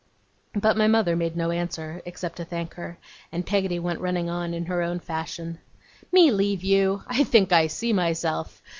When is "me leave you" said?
6.11-7.03